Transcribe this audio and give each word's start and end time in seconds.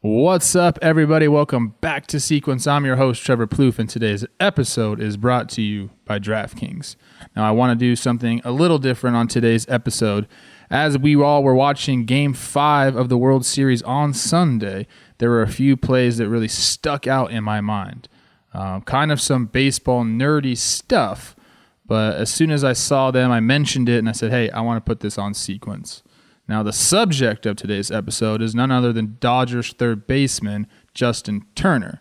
What's 0.00 0.54
up, 0.54 0.78
everybody? 0.80 1.26
Welcome 1.26 1.74
back 1.80 2.06
to 2.06 2.20
Sequence. 2.20 2.68
I'm 2.68 2.84
your 2.84 2.94
host, 2.94 3.20
Trevor 3.20 3.48
Plouffe, 3.48 3.80
and 3.80 3.90
today's 3.90 4.24
episode 4.38 5.00
is 5.00 5.16
brought 5.16 5.48
to 5.48 5.60
you 5.60 5.90
by 6.04 6.20
DraftKings. 6.20 6.94
Now, 7.34 7.44
I 7.44 7.50
want 7.50 7.76
to 7.76 7.84
do 7.84 7.96
something 7.96 8.40
a 8.44 8.52
little 8.52 8.78
different 8.78 9.16
on 9.16 9.26
today's 9.26 9.68
episode. 9.68 10.28
As 10.70 10.96
we 10.96 11.20
all 11.20 11.42
were 11.42 11.56
watching 11.56 12.04
Game 12.04 12.32
5 12.32 12.94
of 12.94 13.08
the 13.08 13.18
World 13.18 13.44
Series 13.44 13.82
on 13.82 14.14
Sunday, 14.14 14.86
there 15.18 15.30
were 15.30 15.42
a 15.42 15.50
few 15.50 15.76
plays 15.76 16.18
that 16.18 16.28
really 16.28 16.46
stuck 16.46 17.08
out 17.08 17.32
in 17.32 17.42
my 17.42 17.60
mind. 17.60 18.08
Uh, 18.54 18.78
kind 18.82 19.10
of 19.10 19.20
some 19.20 19.46
baseball 19.46 20.04
nerdy 20.04 20.56
stuff, 20.56 21.34
but 21.86 22.14
as 22.14 22.30
soon 22.30 22.52
as 22.52 22.62
I 22.62 22.72
saw 22.72 23.10
them, 23.10 23.32
I 23.32 23.40
mentioned 23.40 23.88
it 23.88 23.98
and 23.98 24.08
I 24.08 24.12
said, 24.12 24.30
hey, 24.30 24.48
I 24.50 24.60
want 24.60 24.76
to 24.76 24.88
put 24.88 25.00
this 25.00 25.18
on 25.18 25.34
Sequence. 25.34 26.04
Now, 26.48 26.62
the 26.62 26.72
subject 26.72 27.44
of 27.44 27.56
today's 27.56 27.90
episode 27.90 28.40
is 28.40 28.54
none 28.54 28.70
other 28.70 28.92
than 28.92 29.18
Dodgers 29.20 29.74
third 29.74 30.06
baseman 30.06 30.66
Justin 30.94 31.44
Turner. 31.54 32.00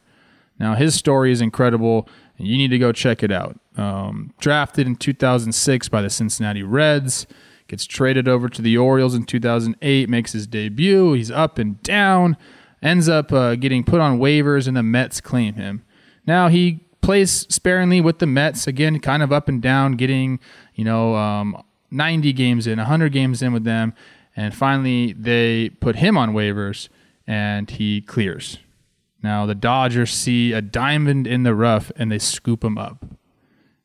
Now, 0.58 0.76
his 0.76 0.96
story 0.96 1.34
is 1.34 1.42
incredible, 1.42 2.08
and 2.38 2.48
you 2.48 2.58
need 2.58 2.70
to 2.70 2.80
go 2.80 2.94
check 2.94 3.24
it 3.24 3.32
out. 3.32 3.60
Um, 3.76 4.34
drafted 4.40 4.88
in 4.88 4.96
2006 4.96 5.90
by 5.90 6.02
the 6.02 6.10
Cincinnati 6.10 6.64
Reds, 6.64 7.28
gets 7.68 7.86
traded 7.86 8.30
over 8.30 8.48
to 8.48 8.62
the 8.62 8.78
Orioles 8.78 9.14
in 9.14 9.26
2008, 9.26 10.10
makes 10.10 10.32
his 10.32 10.48
debut. 10.48 11.12
He's 11.12 11.30
up 11.30 11.60
and 11.60 11.84
down, 11.84 12.38
ends 12.82 13.10
up 13.10 13.34
uh, 13.34 13.56
getting 13.56 13.84
put 13.84 14.00
on 14.00 14.18
waivers, 14.18 14.68
and 14.68 14.78
the 14.78 14.84
Mets 14.84 15.20
claim 15.20 15.56
him. 15.56 15.84
Now, 16.26 16.48
he 16.48 16.86
plays 17.02 17.46
sparingly 17.50 18.00
with 18.00 18.20
the 18.20 18.26
Mets, 18.26 18.66
again, 18.66 19.00
kind 19.00 19.22
of 19.22 19.34
up 19.34 19.50
and 19.50 19.62
down, 19.62 19.94
getting, 19.94 20.40
you 20.74 20.86
know, 20.86 21.16
um, 21.16 21.62
90 21.92 22.34
games 22.34 22.66
in, 22.66 22.78
100 22.78 23.12
games 23.12 23.42
in 23.42 23.52
with 23.54 23.66
them 23.66 23.94
and 24.38 24.54
finally, 24.54 25.14
they 25.14 25.70
put 25.70 25.96
him 25.96 26.16
on 26.16 26.32
waivers 26.34 26.90
and 27.26 27.70
he 27.70 28.02
clears. 28.02 28.60
Now, 29.24 29.48
the 29.48 29.56
Dodgers 29.56 30.12
see 30.12 30.54
a 30.54 30.62
diamond 30.62 31.26
in 31.26 31.42
the 31.42 31.56
rough 31.56 31.92
and 31.96 32.12
they 32.12 32.20
scoop 32.20 32.64
him 32.64 32.78
up. 32.78 33.04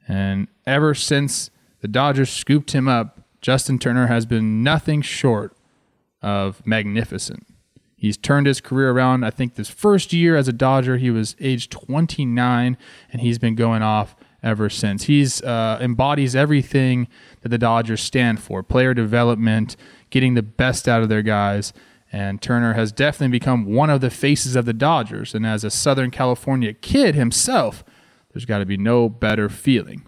And 0.07 0.49
ever 0.67 0.95
since 0.95 1.51
the 1.81 1.89
Dodgers 1.89 2.31
scooped 2.31 2.73
him 2.73 2.87
up, 2.87 3.21
Justin 3.41 3.79
Turner 3.79 4.09
has 4.09 4.27
been 4.27 4.63
nothing 4.63 5.01
short 5.01 5.57
of 6.21 6.65
magnificent. 6.67 7.47
He's 7.97 8.19
turned 8.19 8.47
his 8.47 8.61
career 8.61 8.91
around. 8.91 9.25
I 9.25 9.31
think 9.31 9.55
this 9.55 9.71
first 9.71 10.13
year 10.13 10.37
as 10.37 10.49
a 10.49 10.53
Dodger, 10.53 10.99
he 10.99 11.11
was 11.11 11.35
age 11.41 11.71
29, 11.71 12.77
and 13.11 13.23
he's 13.23 13.39
been 13.39 13.55
going 13.55 13.83
off 13.83 14.15
ever 14.43 14.69
since. 14.69 15.05
He's 15.05 15.41
uh, 15.43 15.79
embodies 15.81 16.35
everything 16.35 17.09
that 17.41 17.49
the 17.49 17.59
Dodgers 17.59 18.01
stand 18.01 18.41
for: 18.43 18.63
player 18.63 18.93
development, 18.93 19.77
getting 20.13 20.35
the 20.35 20.43
best 20.43 20.87
out 20.87 21.03
of 21.03 21.09
their 21.09 21.23
guys. 21.23 21.73
And 22.13 22.41
Turner 22.41 22.75
has 22.75 22.93
definitely 22.93 23.39
become 23.39 23.65
one 23.65 23.91
of 23.91 24.03
the 24.03 24.11
faces 24.11 24.55
of 24.55 24.67
the 24.67 24.75
Dodgers. 24.75 25.35
And 25.35 25.45
as 25.45 25.65
a 25.65 25.71
Southern 25.71 26.11
California 26.11 26.75
kid 26.75 27.15
himself, 27.15 27.83
there's 28.33 28.45
got 28.45 28.59
to 28.59 28.67
be 28.67 28.77
no 28.77 29.09
better 29.09 29.49
feeling. 29.49 30.07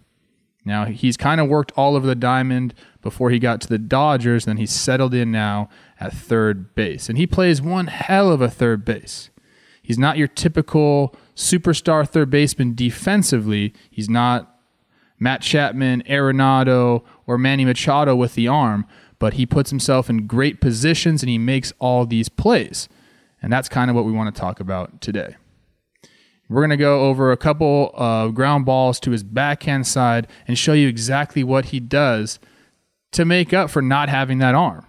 Now, 0.67 0.85
he's 0.85 1.17
kind 1.17 1.41
of 1.41 1.49
worked 1.49 1.73
all 1.77 1.97
over 1.97 2.07
the 2.07 2.15
diamond 2.15 2.75
before 3.03 3.31
he 3.31 3.39
got 3.39 3.61
to 3.63 3.69
the 3.69 3.79
Dodgers, 3.79 4.47
and 4.47 4.59
he's 4.59 4.73
settled 4.73 5.13
in 5.13 5.31
now 5.31 5.69
at 5.99 6.13
third 6.13 6.75
base. 6.75 7.09
And 7.09 7.19
he 7.19 7.27
plays 7.27 7.61
one 7.61 7.89
hell 7.89 8.31
of 8.31 8.41
a 8.41 8.51
third 8.51 8.85
base. 8.85 9.31
He's 9.83 9.99
not 9.99 10.17
your 10.17 10.29
typical 10.29 11.15
superstar 11.35 12.09
third 12.09 12.31
baseman 12.31 12.75
defensively. 12.75 13.75
He's 13.91 14.09
not 14.09 14.59
Matt 15.19 15.43
Chapman, 15.43 16.03
Arenado, 16.03 17.05
or 17.27 17.37
Manny 17.39 17.65
Machado 17.65 18.17
with 18.17 18.35
the 18.35 18.49
arm, 18.49 18.87
but 19.19 19.35
he 19.35 19.47
puts 19.47 19.71
himself 19.71 20.11
in 20.11 20.27
great 20.27 20.61
positions 20.61 21.23
and 21.23 21.31
he 21.31 21.39
makes 21.39 21.73
all 21.79 22.07
these 22.07 22.29
plays. 22.29 22.89
And 23.43 23.53
that's 23.53 23.69
kind 23.69 23.91
of 23.91 23.97
what 23.97 24.05
we 24.05 24.13
want 24.13 24.35
to 24.35 24.41
talk 24.41 24.61
about 24.61 25.01
today. 25.01 25.37
We're 26.49 26.61
going 26.61 26.71
to 26.71 26.77
go 26.77 27.03
over 27.03 27.33
a 27.33 27.37
couple 27.37 27.91
of 27.95 28.35
ground 28.35 28.67
balls 28.67 29.01
to 29.01 29.11
his 29.11 29.23
backhand 29.23 29.87
side 29.87 30.27
and 30.47 30.59
show 30.59 30.73
you 30.73 30.89
exactly 30.89 31.43
what 31.43 31.67
he 31.67 31.81
does 31.81 32.39
to 33.13 33.25
make 33.25 33.53
up 33.53 33.71
for 33.71 33.81
not 33.81 34.09
having 34.09 34.39
that 34.39 34.55
arm. 34.55 34.87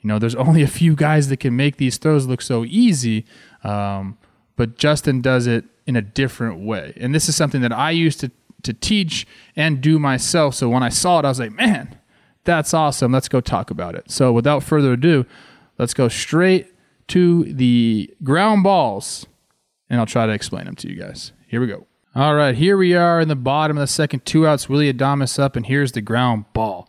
You 0.00 0.08
know, 0.08 0.18
there's 0.18 0.34
only 0.36 0.62
a 0.62 0.68
few 0.68 0.96
guys 0.96 1.28
that 1.28 1.38
can 1.38 1.54
make 1.56 1.76
these 1.76 1.96
throws 1.96 2.26
look 2.26 2.42
so 2.42 2.64
easy, 2.64 3.24
um, 3.62 4.18
but 4.56 4.78
Justin 4.78 5.20
does 5.20 5.46
it 5.46 5.64
in 5.86 5.96
a 5.96 6.02
different 6.02 6.60
way. 6.60 6.92
And 6.96 7.14
this 7.14 7.28
is 7.28 7.36
something 7.36 7.60
that 7.60 7.72
I 7.72 7.92
used 7.92 8.18
to, 8.20 8.30
to 8.64 8.72
teach 8.72 9.26
and 9.54 9.80
do 9.80 9.98
myself. 9.98 10.54
So 10.54 10.68
when 10.68 10.82
I 10.82 10.88
saw 10.88 11.20
it, 11.20 11.24
I 11.24 11.28
was 11.28 11.38
like, 11.38 11.52
man, 11.52 11.96
that's 12.46 12.72
awesome. 12.72 13.12
Let's 13.12 13.28
go 13.28 13.40
talk 13.40 13.70
about 13.70 13.94
it. 13.94 14.10
So 14.10 14.32
without 14.32 14.62
further 14.62 14.92
ado, 14.92 15.26
let's 15.78 15.92
go 15.92 16.08
straight 16.08 16.72
to 17.08 17.44
the 17.52 18.14
ground 18.22 18.62
balls 18.62 19.26
and 19.88 20.00
I'll 20.00 20.06
try 20.06 20.26
to 20.26 20.32
explain 20.32 20.64
them 20.64 20.76
to 20.76 20.88
you 20.88 20.96
guys. 20.96 21.32
Here 21.46 21.60
we 21.60 21.66
go. 21.66 21.86
All 22.14 22.34
right, 22.34 22.54
here 22.54 22.78
we 22.78 22.94
are 22.94 23.20
in 23.20 23.28
the 23.28 23.36
bottom 23.36 23.76
of 23.76 23.82
the 23.82 23.86
second, 23.86 24.24
two 24.24 24.46
outs. 24.46 24.70
Willy 24.70 24.90
Adames 24.90 25.38
up, 25.38 25.54
and 25.54 25.66
here's 25.66 25.92
the 25.92 26.00
ground 26.00 26.46
ball. 26.54 26.88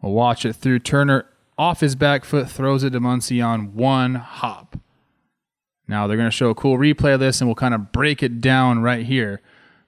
We'll 0.00 0.12
watch 0.12 0.44
it 0.44 0.54
through. 0.54 0.78
Turner 0.78 1.26
off 1.58 1.80
his 1.80 1.96
back 1.96 2.24
foot, 2.24 2.48
throws 2.48 2.84
it 2.84 2.90
to 2.90 3.00
Muncy 3.00 3.44
on 3.44 3.74
one 3.74 4.14
hop. 4.14 4.78
Now 5.88 6.06
they're 6.06 6.16
going 6.16 6.30
to 6.30 6.36
show 6.36 6.50
a 6.50 6.54
cool 6.54 6.78
replay 6.78 7.14
of 7.14 7.20
this, 7.20 7.40
and 7.40 7.48
we'll 7.48 7.56
kind 7.56 7.74
of 7.74 7.90
break 7.90 8.22
it 8.22 8.40
down 8.40 8.80
right 8.80 9.04
here. 9.04 9.42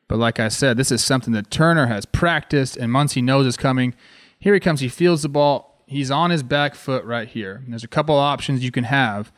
But 0.08 0.18
like 0.18 0.40
I 0.40 0.48
said, 0.48 0.76
this 0.76 0.90
is 0.90 1.02
something 1.02 1.32
that 1.32 1.50
Turner 1.50 1.86
has 1.86 2.04
practiced, 2.04 2.76
and 2.76 2.92
Muncy 2.92 3.22
knows 3.22 3.46
is 3.46 3.56
coming. 3.56 3.94
Here 4.42 4.54
he 4.54 4.60
comes. 4.60 4.80
He 4.80 4.88
feels 4.88 5.22
the 5.22 5.28
ball. 5.28 5.84
He's 5.86 6.10
on 6.10 6.30
his 6.30 6.42
back 6.42 6.74
foot 6.74 7.04
right 7.04 7.28
here. 7.28 7.62
And 7.64 7.72
there's 7.72 7.84
a 7.84 7.88
couple 7.88 8.16
options 8.16 8.64
you 8.64 8.72
can 8.72 8.82
have 8.82 9.32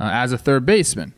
uh, 0.00 0.10
as 0.12 0.32
a 0.32 0.38
third 0.38 0.66
baseman. 0.66 1.14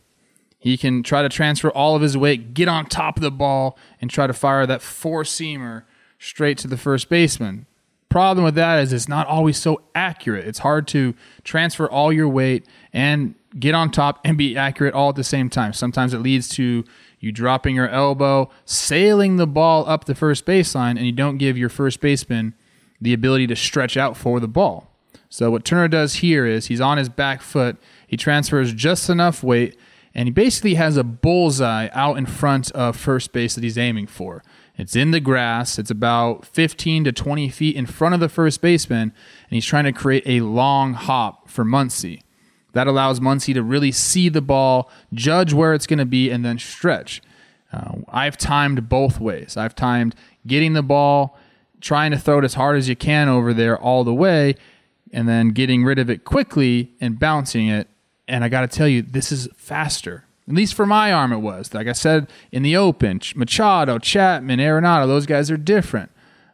He 0.58 0.76
can 0.76 1.02
try 1.02 1.22
to 1.22 1.30
transfer 1.30 1.70
all 1.70 1.96
of 1.96 2.02
his 2.02 2.14
weight, 2.14 2.52
get 2.52 2.68
on 2.68 2.84
top 2.84 3.16
of 3.16 3.22
the 3.22 3.30
ball, 3.30 3.78
and 4.02 4.10
try 4.10 4.26
to 4.26 4.34
fire 4.34 4.66
that 4.66 4.82
four 4.82 5.22
seamer 5.22 5.84
straight 6.18 6.58
to 6.58 6.68
the 6.68 6.76
first 6.76 7.08
baseman. 7.08 7.64
Problem 8.10 8.44
with 8.44 8.54
that 8.56 8.80
is 8.80 8.92
it's 8.92 9.08
not 9.08 9.26
always 9.26 9.56
so 9.56 9.80
accurate. 9.94 10.46
It's 10.46 10.58
hard 10.58 10.86
to 10.88 11.14
transfer 11.42 11.90
all 11.90 12.12
your 12.12 12.28
weight 12.28 12.66
and 12.92 13.34
get 13.58 13.74
on 13.74 13.90
top 13.90 14.20
and 14.26 14.36
be 14.36 14.58
accurate 14.58 14.92
all 14.92 15.08
at 15.08 15.16
the 15.16 15.24
same 15.24 15.48
time. 15.48 15.72
Sometimes 15.72 16.12
it 16.12 16.18
leads 16.18 16.50
to 16.50 16.84
you 17.18 17.32
dropping 17.32 17.76
your 17.76 17.88
elbow, 17.88 18.50
sailing 18.66 19.38
the 19.38 19.46
ball 19.46 19.88
up 19.88 20.04
the 20.04 20.14
first 20.14 20.44
baseline, 20.44 20.98
and 20.98 21.06
you 21.06 21.12
don't 21.12 21.38
give 21.38 21.56
your 21.56 21.70
first 21.70 22.02
baseman 22.02 22.52
the 23.02 23.12
ability 23.12 23.46
to 23.48 23.56
stretch 23.56 23.96
out 23.96 24.16
for 24.16 24.40
the 24.40 24.48
ball. 24.48 24.88
So 25.28 25.50
what 25.50 25.64
Turner 25.64 25.88
does 25.88 26.16
here 26.16 26.46
is 26.46 26.66
he's 26.66 26.80
on 26.80 26.98
his 26.98 27.08
back 27.08 27.42
foot, 27.42 27.76
he 28.06 28.16
transfers 28.16 28.72
just 28.72 29.10
enough 29.10 29.42
weight, 29.42 29.76
and 30.14 30.26
he 30.28 30.30
basically 30.30 30.74
has 30.74 30.96
a 30.96 31.04
bullseye 31.04 31.88
out 31.92 32.16
in 32.16 32.26
front 32.26 32.70
of 32.72 32.96
first 32.96 33.32
base 33.32 33.54
that 33.54 33.64
he's 33.64 33.78
aiming 33.78 34.06
for. 34.06 34.44
It's 34.76 34.94
in 34.94 35.10
the 35.10 35.20
grass. 35.20 35.78
It's 35.78 35.90
about 35.90 36.46
15 36.46 37.04
to 37.04 37.12
20 37.12 37.48
feet 37.48 37.76
in 37.76 37.86
front 37.86 38.14
of 38.14 38.20
the 38.20 38.28
first 38.28 38.60
baseman, 38.60 39.00
and 39.00 39.12
he's 39.50 39.64
trying 39.64 39.84
to 39.84 39.92
create 39.92 40.22
a 40.26 40.40
long 40.40 40.94
hop 40.94 41.48
for 41.48 41.64
Muncy. 41.64 42.22
That 42.72 42.86
allows 42.86 43.20
Muncy 43.20 43.52
to 43.54 43.62
really 43.62 43.92
see 43.92 44.28
the 44.28 44.40
ball, 44.40 44.90
judge 45.12 45.52
where 45.52 45.74
it's 45.74 45.86
going 45.86 45.98
to 45.98 46.06
be, 46.06 46.30
and 46.30 46.44
then 46.44 46.58
stretch. 46.58 47.20
Uh, 47.72 47.96
I've 48.08 48.36
timed 48.36 48.88
both 48.88 49.18
ways. 49.20 49.56
I've 49.56 49.74
timed 49.74 50.14
getting 50.46 50.74
the 50.74 50.82
ball 50.82 51.38
trying 51.82 52.10
to 52.12 52.18
throw 52.18 52.38
it 52.38 52.44
as 52.44 52.54
hard 52.54 52.76
as 52.76 52.88
you 52.88 52.96
can 52.96 53.28
over 53.28 53.52
there 53.52 53.78
all 53.78 54.04
the 54.04 54.14
way 54.14 54.54
and 55.12 55.28
then 55.28 55.50
getting 55.50 55.84
rid 55.84 55.98
of 55.98 56.08
it 56.08 56.24
quickly 56.24 56.92
and 57.00 57.18
bouncing 57.18 57.68
it. 57.68 57.88
And 58.26 58.42
I 58.42 58.48
got 58.48 58.62
to 58.62 58.68
tell 58.68 58.88
you, 58.88 59.02
this 59.02 59.30
is 59.30 59.48
faster. 59.56 60.24
At 60.48 60.54
least 60.54 60.74
for 60.74 60.86
my 60.86 61.12
arm, 61.12 61.32
it 61.32 61.38
was. 61.38 61.74
Like 61.74 61.86
I 61.86 61.92
said 61.92 62.28
in 62.50 62.62
the 62.62 62.76
open, 62.76 63.20
Machado, 63.36 63.98
Chapman, 63.98 64.58
Arenado, 64.58 65.06
those 65.06 65.26
guys 65.26 65.50
are 65.50 65.56
different. 65.56 66.10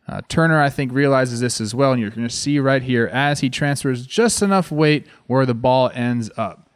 Uh, 0.07 0.23
Turner, 0.29 0.61
I 0.61 0.71
think, 0.71 0.93
realizes 0.93 1.41
this 1.41 1.61
as 1.61 1.75
well, 1.75 1.93
and 1.93 2.01
you're 2.01 2.11
going 2.11 2.27
to 2.27 2.35
see 2.35 2.59
right 2.59 2.83
here 2.83 3.07
as 3.13 3.41
he 3.41 3.51
transfers 3.51 4.07
just 4.07 4.41
enough 4.41 4.73
weight 4.73 5.07
where 5.27 5.45
the 5.45 5.55
ball 5.55 5.91
ends 5.95 6.31
up. 6.37 6.71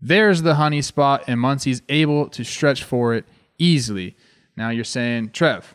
There's 0.00 0.42
the 0.42 0.56
honey 0.56 0.82
spot, 0.82 1.24
and 1.28 1.40
Muncy's 1.40 1.82
able 1.88 2.28
to 2.30 2.44
stretch 2.44 2.82
for 2.82 3.14
it 3.14 3.24
easily. 3.58 4.16
Now 4.56 4.70
you're 4.70 4.84
saying, 4.84 5.30
Trev, 5.30 5.74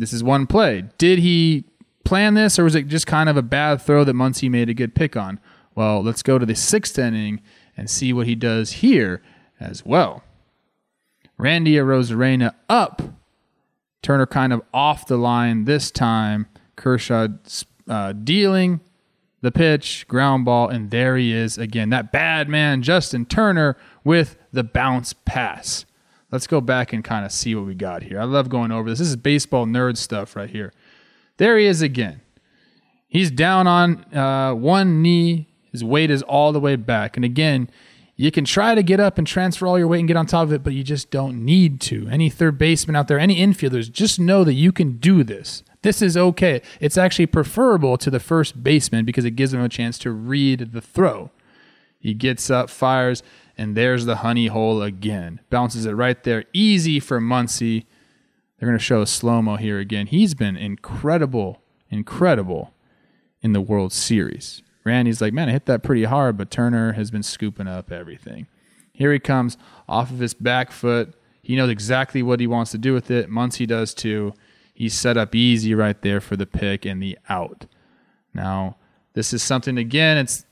this 0.00 0.12
is 0.12 0.24
one 0.24 0.46
play. 0.46 0.84
Did 0.98 1.18
he 1.18 1.64
plan 2.04 2.34
this, 2.34 2.58
or 2.58 2.64
was 2.64 2.74
it 2.74 2.88
just 2.88 3.06
kind 3.06 3.28
of 3.28 3.36
a 3.36 3.42
bad 3.42 3.82
throw 3.82 4.02
that 4.04 4.14
Muncy 4.14 4.50
made 4.50 4.68
a 4.68 4.74
good 4.74 4.94
pick 4.94 5.16
on? 5.16 5.38
Well, 5.74 6.02
let's 6.02 6.22
go 6.22 6.38
to 6.38 6.46
the 6.46 6.54
sixth 6.54 6.98
inning 6.98 7.40
and 7.76 7.88
see 7.88 8.12
what 8.12 8.26
he 8.26 8.34
does 8.34 8.72
here 8.72 9.22
as 9.58 9.84
well. 9.84 10.24
Randy 11.38 11.74
Arozarena 11.74 12.54
up. 12.68 13.02
Turner 14.02 14.26
kind 14.26 14.52
of 14.52 14.62
off 14.72 15.06
the 15.06 15.16
line 15.16 15.64
this 15.64 15.90
time. 15.90 16.46
Kershaw 16.76 17.28
uh, 17.88 18.12
dealing 18.12 18.80
the 19.42 19.52
pitch, 19.52 20.06
ground 20.08 20.44
ball, 20.44 20.68
and 20.68 20.90
there 20.90 21.16
he 21.16 21.32
is 21.32 21.58
again. 21.58 21.90
That 21.90 22.12
bad 22.12 22.48
man, 22.48 22.82
Justin 22.82 23.26
Turner, 23.26 23.76
with 24.04 24.36
the 24.52 24.64
bounce 24.64 25.12
pass. 25.12 25.84
Let's 26.30 26.46
go 26.46 26.60
back 26.60 26.92
and 26.92 27.02
kind 27.02 27.24
of 27.26 27.32
see 27.32 27.54
what 27.54 27.66
we 27.66 27.74
got 27.74 28.02
here. 28.02 28.20
I 28.20 28.24
love 28.24 28.48
going 28.48 28.70
over 28.70 28.88
this. 28.88 29.00
This 29.00 29.08
is 29.08 29.16
baseball 29.16 29.66
nerd 29.66 29.96
stuff 29.96 30.36
right 30.36 30.50
here. 30.50 30.72
There 31.38 31.58
he 31.58 31.66
is 31.66 31.82
again. 31.82 32.20
He's 33.08 33.30
down 33.30 33.66
on 33.66 34.04
uh, 34.14 34.54
one 34.54 35.02
knee. 35.02 35.48
His 35.72 35.82
weight 35.82 36.10
is 36.10 36.22
all 36.22 36.52
the 36.52 36.60
way 36.60 36.76
back. 36.76 37.16
And 37.16 37.24
again, 37.24 37.68
you 38.16 38.30
can 38.30 38.44
try 38.44 38.74
to 38.74 38.82
get 38.82 39.00
up 39.00 39.18
and 39.18 39.26
transfer 39.26 39.66
all 39.66 39.78
your 39.78 39.88
weight 39.88 40.00
and 40.00 40.08
get 40.08 40.16
on 40.16 40.26
top 40.26 40.44
of 40.44 40.52
it, 40.52 40.62
but 40.62 40.74
you 40.74 40.84
just 40.84 41.10
don't 41.10 41.44
need 41.44 41.80
to. 41.82 42.06
Any 42.08 42.28
third 42.28 42.58
baseman 42.58 42.94
out 42.94 43.08
there, 43.08 43.18
any 43.18 43.38
infielders, 43.38 43.90
just 43.90 44.20
know 44.20 44.44
that 44.44 44.52
you 44.52 44.72
can 44.72 44.98
do 44.98 45.24
this. 45.24 45.62
This 45.82 46.02
is 46.02 46.16
okay. 46.16 46.60
It's 46.80 46.98
actually 46.98 47.26
preferable 47.26 47.96
to 47.96 48.10
the 48.10 48.20
first 48.20 48.62
baseman 48.62 49.04
because 49.04 49.24
it 49.24 49.30
gives 49.32 49.54
him 49.54 49.62
a 49.62 49.68
chance 49.68 49.98
to 50.00 50.10
read 50.10 50.72
the 50.72 50.82
throw. 50.82 51.30
He 51.98 52.14
gets 52.14 52.50
up, 52.50 52.68
fires, 52.68 53.22
and 53.60 53.76
there's 53.76 54.06
the 54.06 54.16
honey 54.16 54.46
hole 54.46 54.80
again. 54.80 55.38
Bounces 55.50 55.84
it 55.84 55.92
right 55.92 56.24
there. 56.24 56.46
Easy 56.54 56.98
for 56.98 57.20
Muncy. 57.20 57.84
They're 58.56 58.66
going 58.66 58.78
to 58.78 58.82
show 58.82 59.02
a 59.02 59.06
slow 59.06 59.42
mo 59.42 59.56
here 59.56 59.78
again. 59.78 60.06
He's 60.06 60.32
been 60.32 60.56
incredible, 60.56 61.60
incredible 61.90 62.72
in 63.42 63.52
the 63.52 63.60
World 63.60 63.92
Series. 63.92 64.62
Randy's 64.82 65.20
like, 65.20 65.34
man, 65.34 65.50
I 65.50 65.52
hit 65.52 65.66
that 65.66 65.82
pretty 65.82 66.04
hard, 66.04 66.38
but 66.38 66.50
Turner 66.50 66.92
has 66.92 67.10
been 67.10 67.22
scooping 67.22 67.68
up 67.68 67.92
everything. 67.92 68.46
Here 68.94 69.12
he 69.12 69.18
comes 69.18 69.58
off 69.86 70.10
of 70.10 70.20
his 70.20 70.32
back 70.32 70.72
foot. 70.72 71.12
He 71.42 71.54
knows 71.54 71.68
exactly 71.68 72.22
what 72.22 72.40
he 72.40 72.46
wants 72.46 72.70
to 72.70 72.78
do 72.78 72.94
with 72.94 73.10
it. 73.10 73.28
Muncy 73.28 73.66
does 73.66 73.92
too. 73.92 74.32
He's 74.72 74.94
set 74.94 75.18
up 75.18 75.34
easy 75.34 75.74
right 75.74 76.00
there 76.00 76.22
for 76.22 76.34
the 76.34 76.46
pick 76.46 76.86
and 76.86 77.02
the 77.02 77.18
out. 77.28 77.66
Now, 78.32 78.78
this 79.12 79.34
is 79.34 79.42
something, 79.42 79.76
again, 79.76 80.16
it's 80.16 80.46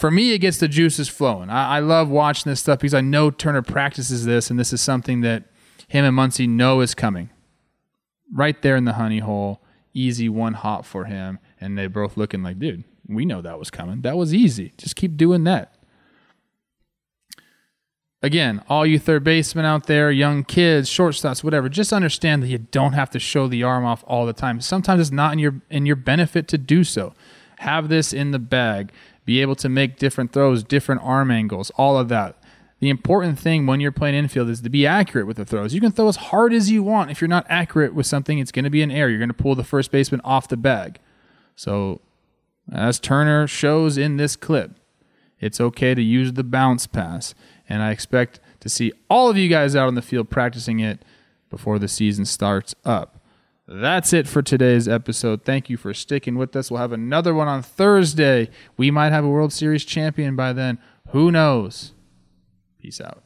for 0.00 0.10
me, 0.10 0.32
it 0.32 0.38
gets 0.38 0.56
the 0.56 0.66
juices 0.66 1.10
flowing. 1.10 1.50
I, 1.50 1.76
I 1.76 1.80
love 1.80 2.08
watching 2.08 2.48
this 2.48 2.60
stuff 2.60 2.78
because 2.78 2.94
I 2.94 3.02
know 3.02 3.30
Turner 3.30 3.60
practices 3.60 4.24
this, 4.24 4.48
and 4.48 4.58
this 4.58 4.72
is 4.72 4.80
something 4.80 5.20
that 5.20 5.44
him 5.88 6.06
and 6.06 6.16
Muncy 6.16 6.48
know 6.48 6.80
is 6.80 6.94
coming. 6.94 7.28
Right 8.32 8.60
there 8.62 8.76
in 8.76 8.86
the 8.86 8.94
honey 8.94 9.18
hole, 9.18 9.60
easy 9.92 10.26
one 10.30 10.54
hop 10.54 10.86
for 10.86 11.04
him, 11.04 11.38
and 11.60 11.76
they're 11.76 11.90
both 11.90 12.16
looking 12.16 12.42
like, 12.42 12.58
dude, 12.58 12.84
we 13.06 13.26
know 13.26 13.42
that 13.42 13.58
was 13.58 13.70
coming. 13.70 14.00
That 14.00 14.16
was 14.16 14.32
easy. 14.32 14.72
Just 14.78 14.96
keep 14.96 15.18
doing 15.18 15.44
that. 15.44 15.74
Again, 18.22 18.62
all 18.70 18.86
you 18.86 18.98
third 18.98 19.22
basemen 19.22 19.66
out 19.66 19.86
there, 19.86 20.10
young 20.10 20.44
kids, 20.44 20.88
shortstops, 20.88 21.44
whatever, 21.44 21.68
just 21.68 21.92
understand 21.92 22.42
that 22.42 22.48
you 22.48 22.56
don't 22.58 22.94
have 22.94 23.10
to 23.10 23.18
show 23.18 23.48
the 23.48 23.64
arm 23.64 23.84
off 23.84 24.02
all 24.06 24.24
the 24.24 24.32
time. 24.32 24.62
Sometimes 24.62 25.02
it's 25.02 25.10
not 25.10 25.34
in 25.34 25.38
your 25.38 25.60
in 25.68 25.84
your 25.84 25.96
benefit 25.96 26.48
to 26.48 26.56
do 26.56 26.84
so. 26.84 27.12
Have 27.58 27.90
this 27.90 28.14
in 28.14 28.30
the 28.30 28.38
bag. 28.38 28.92
Be 29.30 29.42
able 29.42 29.54
to 29.54 29.68
make 29.68 29.96
different 29.96 30.32
throws, 30.32 30.64
different 30.64 31.02
arm 31.04 31.30
angles, 31.30 31.70
all 31.76 31.96
of 31.96 32.08
that. 32.08 32.34
The 32.80 32.90
important 32.90 33.38
thing 33.38 33.64
when 33.64 33.78
you're 33.78 33.92
playing 33.92 34.16
infield 34.16 34.48
is 34.48 34.60
to 34.62 34.68
be 34.68 34.88
accurate 34.88 35.28
with 35.28 35.36
the 35.36 35.44
throws. 35.44 35.72
You 35.72 35.80
can 35.80 35.92
throw 35.92 36.08
as 36.08 36.16
hard 36.16 36.52
as 36.52 36.68
you 36.68 36.82
want. 36.82 37.12
If 37.12 37.20
you're 37.20 37.28
not 37.28 37.46
accurate 37.48 37.94
with 37.94 38.06
something, 38.06 38.40
it's 38.40 38.50
going 38.50 38.64
to 38.64 38.70
be 38.70 38.82
an 38.82 38.90
error. 38.90 39.08
You're 39.08 39.20
going 39.20 39.28
to 39.28 39.34
pull 39.34 39.54
the 39.54 39.62
first 39.62 39.92
baseman 39.92 40.20
off 40.24 40.48
the 40.48 40.56
bag. 40.56 40.98
So, 41.54 42.00
as 42.72 42.98
Turner 42.98 43.46
shows 43.46 43.96
in 43.96 44.16
this 44.16 44.34
clip, 44.34 44.72
it's 45.38 45.60
okay 45.60 45.94
to 45.94 46.02
use 46.02 46.32
the 46.32 46.42
bounce 46.42 46.88
pass. 46.88 47.32
And 47.68 47.84
I 47.84 47.92
expect 47.92 48.40
to 48.58 48.68
see 48.68 48.92
all 49.08 49.30
of 49.30 49.36
you 49.36 49.48
guys 49.48 49.76
out 49.76 49.86
on 49.86 49.94
the 49.94 50.02
field 50.02 50.28
practicing 50.28 50.80
it 50.80 51.04
before 51.50 51.78
the 51.78 51.86
season 51.86 52.24
starts 52.24 52.74
up. 52.84 53.19
That's 53.72 54.12
it 54.12 54.26
for 54.26 54.42
today's 54.42 54.88
episode. 54.88 55.44
Thank 55.44 55.70
you 55.70 55.76
for 55.76 55.94
sticking 55.94 56.36
with 56.36 56.56
us. 56.56 56.72
We'll 56.72 56.80
have 56.80 56.90
another 56.90 57.32
one 57.32 57.46
on 57.46 57.62
Thursday. 57.62 58.50
We 58.76 58.90
might 58.90 59.12
have 59.12 59.24
a 59.24 59.28
World 59.28 59.52
Series 59.52 59.84
champion 59.84 60.34
by 60.34 60.52
then. 60.52 60.80
Who 61.10 61.30
knows? 61.30 61.92
Peace 62.82 63.00
out. 63.00 63.22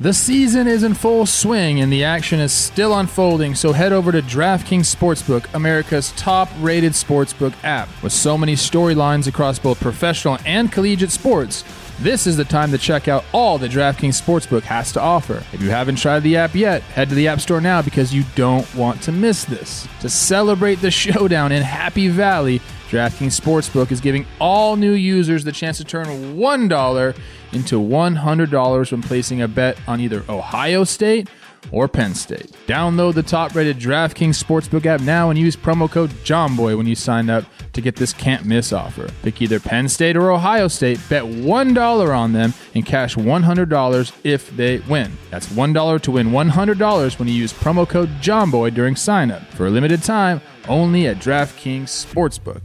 The 0.00 0.14
season 0.14 0.66
is 0.66 0.82
in 0.82 0.94
full 0.94 1.26
swing 1.26 1.78
and 1.78 1.92
the 1.92 2.04
action 2.04 2.40
is 2.40 2.54
still 2.54 2.98
unfolding, 2.98 3.54
so 3.54 3.72
head 3.72 3.92
over 3.92 4.10
to 4.12 4.22
DraftKings 4.22 4.96
Sportsbook, 4.96 5.52
America's 5.52 6.12
top 6.12 6.48
rated 6.60 6.92
sportsbook 6.92 7.52
app. 7.62 7.90
With 8.02 8.14
so 8.14 8.38
many 8.38 8.54
storylines 8.54 9.26
across 9.26 9.58
both 9.58 9.78
professional 9.78 10.38
and 10.46 10.72
collegiate 10.72 11.12
sports, 11.12 11.64
this 12.02 12.26
is 12.26 12.36
the 12.36 12.44
time 12.44 12.70
to 12.72 12.78
check 12.78 13.06
out 13.06 13.24
all 13.32 13.58
that 13.58 13.70
DraftKings 13.70 14.20
Sportsbook 14.20 14.62
has 14.62 14.92
to 14.92 15.00
offer. 15.00 15.42
If 15.52 15.62
you 15.62 15.70
haven't 15.70 15.96
tried 15.96 16.20
the 16.20 16.36
app 16.36 16.54
yet, 16.54 16.82
head 16.82 17.08
to 17.10 17.14
the 17.14 17.28
App 17.28 17.40
Store 17.40 17.60
now 17.60 17.80
because 17.80 18.12
you 18.12 18.24
don't 18.34 18.72
want 18.74 19.00
to 19.02 19.12
miss 19.12 19.44
this. 19.44 19.86
To 20.00 20.08
celebrate 20.08 20.76
the 20.76 20.90
showdown 21.02 21.52
in 21.52 21.62
Happy 21.62 22.08
Valley, 22.08 22.60
DraftKings 22.90 23.40
Sportsbook 23.40 23.92
is 23.92 24.00
giving 24.00 24.26
all 24.40 24.76
new 24.76 24.92
users 24.92 25.44
the 25.44 25.52
chance 25.52 25.78
to 25.78 25.84
turn 25.84 26.06
$1 26.06 27.16
into 27.52 27.80
$100 27.80 28.92
when 28.92 29.02
placing 29.02 29.42
a 29.42 29.48
bet 29.48 29.78
on 29.86 30.00
either 30.00 30.24
Ohio 30.28 30.84
State 30.84 31.28
or 31.70 31.88
Penn 31.88 32.14
State. 32.14 32.50
Download 32.66 33.14
the 33.14 33.22
top 33.22 33.54
rated 33.54 33.78
DraftKings 33.78 34.42
Sportsbook 34.42 34.86
app 34.86 35.00
now 35.00 35.30
and 35.30 35.38
use 35.38 35.56
promo 35.56 35.90
code 35.90 36.10
JOHNBOY 36.24 36.76
when 36.76 36.86
you 36.86 36.94
sign 36.94 37.30
up 37.30 37.44
to 37.72 37.80
get 37.80 37.96
this 37.96 38.12
can't 38.12 38.44
miss 38.44 38.72
offer. 38.72 39.08
Pick 39.22 39.40
either 39.40 39.60
Penn 39.60 39.88
State 39.88 40.16
or 40.16 40.30
Ohio 40.30 40.68
State, 40.68 41.00
bet 41.08 41.22
$1 41.24 42.16
on 42.16 42.32
them, 42.32 42.52
and 42.74 42.84
cash 42.84 43.16
$100 43.16 44.12
if 44.24 44.54
they 44.56 44.78
win. 44.80 45.12
That's 45.30 45.46
$1 45.46 46.02
to 46.02 46.10
win 46.10 46.30
$100 46.30 47.18
when 47.18 47.28
you 47.28 47.34
use 47.34 47.52
promo 47.52 47.88
code 47.88 48.10
JOHNBOY 48.20 48.74
during 48.74 48.96
sign 48.96 49.30
up. 49.30 49.42
For 49.54 49.66
a 49.66 49.70
limited 49.70 50.02
time, 50.02 50.40
only 50.68 51.06
at 51.06 51.18
DraftKings 51.18 51.84
Sportsbook. 51.84 52.62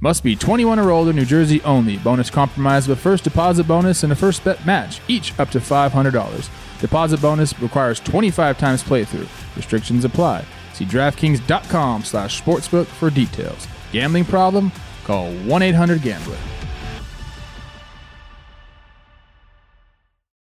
Must 0.00 0.22
be 0.22 0.36
21 0.36 0.78
or 0.78 0.90
older, 0.90 1.12
New 1.12 1.24
Jersey 1.24 1.62
only. 1.62 1.96
Bonus 1.96 2.28
compromise 2.28 2.86
with 2.86 2.98
first 2.98 3.24
deposit 3.24 3.66
bonus 3.66 4.02
and 4.02 4.12
a 4.12 4.16
first 4.16 4.44
bet 4.44 4.64
match, 4.66 5.00
each 5.08 5.38
up 5.38 5.50
to 5.50 5.58
$500. 5.58 6.50
Deposit 6.80 7.22
bonus 7.22 7.58
requires 7.60 8.00
25 8.00 8.58
times 8.58 8.82
playthrough. 8.82 9.28
Restrictions 9.56 10.04
apply. 10.04 10.44
See 10.74 10.84
DraftKings.com 10.84 12.04
slash 12.04 12.42
sportsbook 12.42 12.86
for 12.86 13.08
details. 13.08 13.66
Gambling 13.92 14.26
problem? 14.26 14.70
Call 15.04 15.32
1-800-GAMBLER. 15.32 16.55